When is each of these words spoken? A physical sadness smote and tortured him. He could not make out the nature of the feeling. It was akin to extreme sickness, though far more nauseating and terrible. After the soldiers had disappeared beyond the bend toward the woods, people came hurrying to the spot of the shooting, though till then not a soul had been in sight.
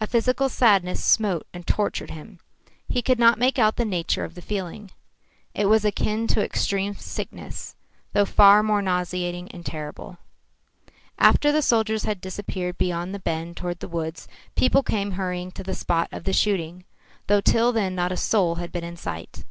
A 0.00 0.06
physical 0.06 0.48
sadness 0.48 1.04
smote 1.04 1.46
and 1.52 1.66
tortured 1.66 2.08
him. 2.10 2.38
He 2.88 3.02
could 3.02 3.18
not 3.18 3.38
make 3.38 3.58
out 3.58 3.76
the 3.76 3.84
nature 3.84 4.24
of 4.24 4.34
the 4.34 4.40
feeling. 4.40 4.92
It 5.52 5.66
was 5.66 5.84
akin 5.84 6.26
to 6.28 6.42
extreme 6.42 6.94
sickness, 6.94 7.76
though 8.14 8.24
far 8.24 8.62
more 8.62 8.80
nauseating 8.80 9.50
and 9.52 9.66
terrible. 9.66 10.16
After 11.18 11.52
the 11.52 11.60
soldiers 11.60 12.04
had 12.04 12.22
disappeared 12.22 12.78
beyond 12.78 13.14
the 13.14 13.18
bend 13.18 13.58
toward 13.58 13.80
the 13.80 13.88
woods, 13.88 14.26
people 14.56 14.82
came 14.82 15.10
hurrying 15.20 15.50
to 15.50 15.62
the 15.62 15.74
spot 15.74 16.08
of 16.12 16.24
the 16.24 16.32
shooting, 16.32 16.86
though 17.26 17.42
till 17.42 17.70
then 17.70 17.94
not 17.94 18.10
a 18.10 18.16
soul 18.16 18.54
had 18.54 18.72
been 18.72 18.84
in 18.84 18.96
sight. 18.96 19.44